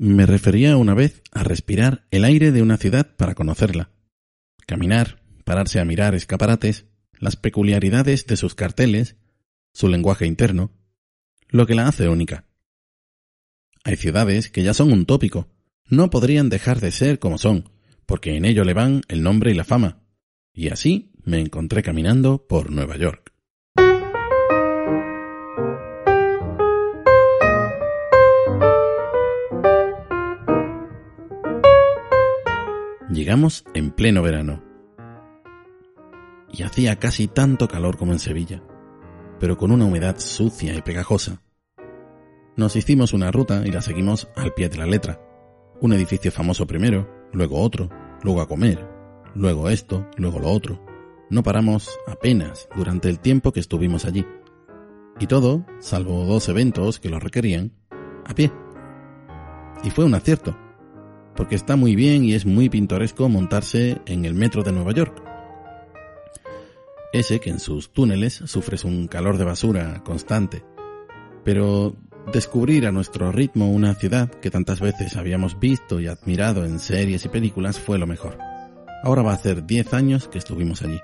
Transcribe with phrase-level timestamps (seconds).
[0.00, 3.90] Me refería una vez a respirar el aire de una ciudad para conocerla.
[4.64, 6.86] Caminar, pararse a mirar escaparates,
[7.18, 9.16] las peculiaridades de sus carteles,
[9.72, 10.70] su lenguaje interno,
[11.48, 12.44] lo que la hace única.
[13.82, 15.48] Hay ciudades que ya son un tópico,
[15.84, 17.70] no podrían dejar de ser como son,
[18.06, 20.04] porque en ello le van el nombre y la fama.
[20.52, 23.32] Y así me encontré caminando por Nueva York.
[33.10, 34.62] Llegamos en pleno verano.
[36.52, 38.62] Y hacía casi tanto calor como en Sevilla,
[39.40, 41.40] pero con una humedad sucia y pegajosa.
[42.54, 45.22] Nos hicimos una ruta y la seguimos al pie de la letra.
[45.80, 47.88] Un edificio famoso primero, luego otro,
[48.22, 48.86] luego a comer,
[49.34, 50.84] luego esto, luego lo otro.
[51.30, 54.26] No paramos apenas durante el tiempo que estuvimos allí.
[55.18, 57.72] Y todo, salvo dos eventos que lo requerían,
[58.26, 58.52] a pie.
[59.82, 60.54] Y fue un acierto,
[61.38, 65.22] porque está muy bien y es muy pintoresco montarse en el metro de Nueva York.
[67.12, 70.64] Ese que en sus túneles sufres un calor de basura constante.
[71.44, 71.94] Pero
[72.32, 77.24] descubrir a nuestro ritmo una ciudad que tantas veces habíamos visto y admirado en series
[77.24, 78.36] y películas fue lo mejor.
[79.04, 80.98] Ahora va a hacer 10 años que estuvimos allí.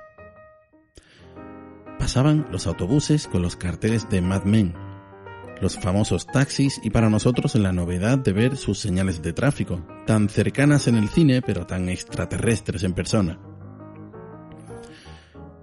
[1.97, 4.75] Pasaban los autobuses con los carteles de Mad Men,
[5.65, 10.29] los famosos taxis y para nosotros la novedad de ver sus señales de tráfico, tan
[10.29, 13.41] cercanas en el cine pero tan extraterrestres en persona.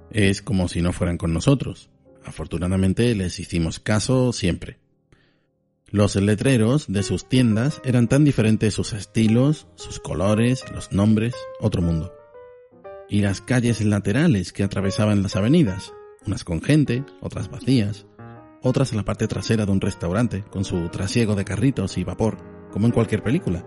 [0.10, 1.92] Es como si no fueran con nosotros.
[2.26, 4.80] Afortunadamente les hicimos caso siempre.
[5.86, 11.84] Los letreros de sus tiendas eran tan diferentes sus estilos, sus colores, los nombres, otro
[11.84, 12.12] mundo.
[13.08, 15.94] Y las calles laterales que atravesaban las avenidas,
[16.26, 18.08] unas con gente, otras vacías,
[18.62, 22.38] otras en la parte trasera de un restaurante, con su trasiego de carritos y vapor,
[22.72, 23.66] como en cualquier película.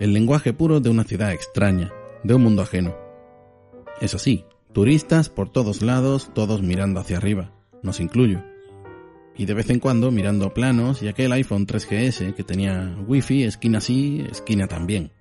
[0.00, 2.96] El lenguaje puro de una ciudad extraña, de un mundo ajeno.
[4.00, 7.52] Eso sí, turistas por todos lados, todos mirando hacia arriba,
[7.82, 8.44] nos incluyo.
[9.36, 13.80] Y de vez en cuando mirando planos y aquel iPhone 3GS que tenía wifi, esquina
[13.80, 15.12] sí, esquina también.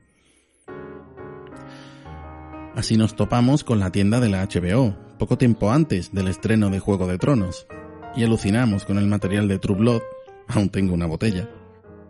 [2.76, 6.80] Así nos topamos con la tienda de la HBO, poco tiempo antes del estreno de
[6.80, 7.68] Juego de Tronos,
[8.16, 10.02] y alucinamos con el material de True Blood,
[10.48, 11.50] aún tengo una botella,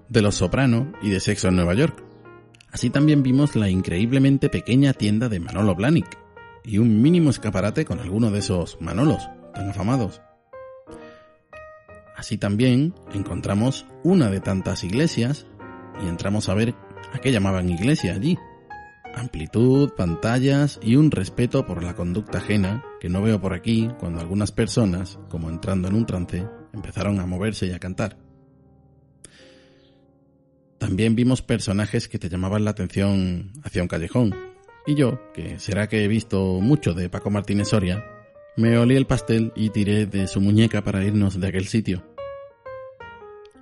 [0.10, 2.04] de Los Soprano y de Sexo en Nueva York.
[2.72, 6.18] Así también vimos la increíblemente pequeña tienda de Manolo Blahnik
[6.64, 10.22] y un mínimo escaparate con alguno de esos Manolos tan afamados.
[12.16, 15.46] Así también encontramos una de tantas iglesias
[16.04, 16.76] y entramos a ver
[17.14, 18.38] a qué llamaban iglesia allí,
[19.16, 24.20] amplitud, pantallas y un respeto por la conducta ajena que no veo por aquí cuando
[24.20, 28.18] algunas personas, como entrando en un trance, empezaron a moverse y a cantar.
[30.78, 34.36] También vimos personajes que te llamaban la atención hacia un callejón.
[34.86, 38.06] Y yo, que será que he visto mucho de Paco Martínez Soria,
[38.56, 42.04] me olí el pastel y tiré de su muñeca para irnos de aquel sitio.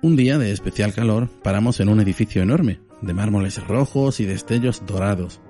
[0.02, 4.84] Un día de especial calor paramos en un edificio enorme, de mármoles rojos y destellos
[4.86, 5.40] dorados,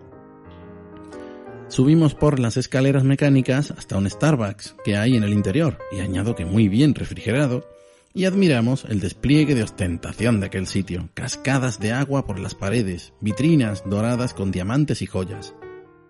[1.68, 6.36] Subimos por las escaleras mecánicas hasta un Starbucks que hay en el interior, y añado
[6.36, 7.68] que muy bien refrigerado,
[8.14, 13.12] y admiramos el despliegue de ostentación de aquel sitio, cascadas de agua por las paredes,
[13.20, 15.54] vitrinas doradas con diamantes y joyas.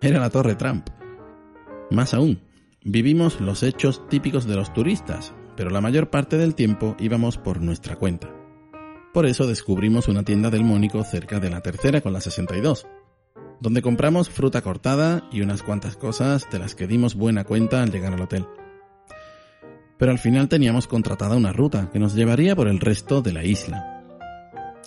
[0.03, 0.89] Era la Torre Trump.
[1.91, 2.43] Más aún,
[2.85, 7.63] vivimos los hechos típicos de los turistas, pero la mayor parte del tiempo íbamos por
[7.63, 8.36] nuestra cuenta.
[9.17, 12.87] Por eso descubrimos una tienda del Mónico cerca de la tercera con la 62,
[13.63, 17.91] donde compramos fruta cortada y unas cuantas cosas de las que dimos buena cuenta al
[17.91, 18.47] llegar al hotel.
[19.97, 23.43] Pero al final teníamos contratada una ruta que nos llevaría por el resto de la
[23.43, 24.05] isla,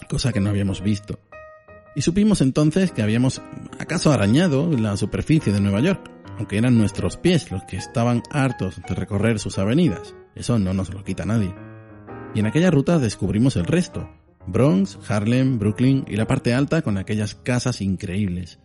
[0.08, 1.18] cosa que no habíamos visto.
[1.96, 3.42] Y supimos entonces que habíamos
[3.80, 6.08] acaso arañado la superficie de Nueva York,
[6.38, 10.14] aunque eran nuestros pies los que estaban hartos de recorrer sus avenidas.
[10.36, 11.52] Eso no nos lo quita nadie.
[12.36, 14.08] Y en aquella ruta descubrimos el resto,
[14.52, 18.60] Bronx, Harlem, Brooklyn y la parte alta con aquellas casas increíbles.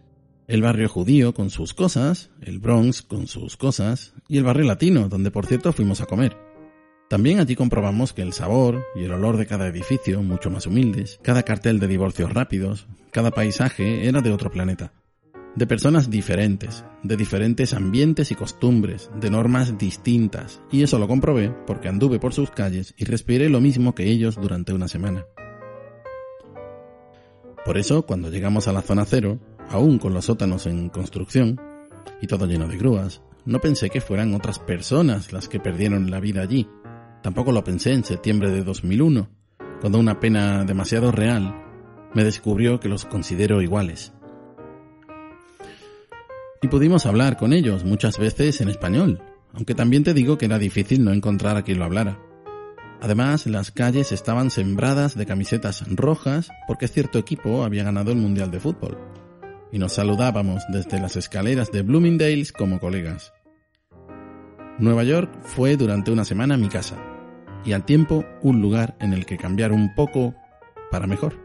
[0.47, 5.09] El barrio judío con sus cosas, el Bronx con sus cosas y el barrio latino,
[5.09, 6.37] donde por cierto fuimos a comer.
[7.09, 11.21] También allí comprobamos que el sabor y el olor de cada edificio, mucho más humildes,
[11.23, 14.93] cada cartel de divorcios rápidos, cada paisaje era de otro planeta.
[15.55, 21.51] De personas diferentes, de diferentes ambientes y costumbres, de normas distintas, y eso lo comprobé
[21.67, 25.25] porque anduve por sus calles y respiré lo mismo que ellos durante una semana.
[27.65, 29.39] Por eso, cuando llegamos a la zona cero,
[29.71, 31.59] aún con los sótanos en construcción,
[32.21, 36.21] y todo lleno de grúas, no pensé que fueran otras personas las que perdieron la
[36.21, 36.69] vida allí.
[37.23, 39.29] Tampoco lo pensé en septiembre de 2001,
[39.81, 41.55] cuando una pena demasiado real
[42.15, 44.13] me descubrió que los considero iguales.
[46.61, 49.23] Y pudimos hablar con ellos muchas veces en español,
[49.53, 52.19] aunque también te digo que era difícil no encontrar a quien lo hablara.
[53.05, 58.51] Además, las calles estaban sembradas de camisetas rojas porque cierto equipo había ganado el Mundial
[58.51, 58.97] de Fútbol.
[59.71, 63.35] Y nos saludábamos desde las escaleras de Bloomingdale's como colegas.
[64.79, 66.97] Nueva York fue durante una semana mi casa,
[67.63, 70.35] y al tiempo un lugar en el que cambiar un poco
[70.91, 71.44] para mejor.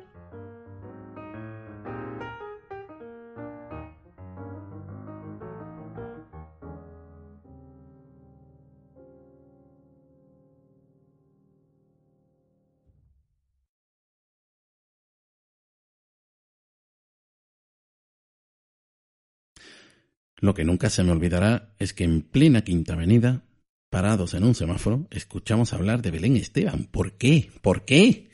[20.40, 23.44] Lo que nunca se me olvidará es que en plena Quinta Avenida,
[23.90, 26.86] parados en un semáforo, escuchamos hablar de Belén Esteban.
[26.86, 27.50] ¿Por qué?
[27.62, 28.29] ¿Por qué?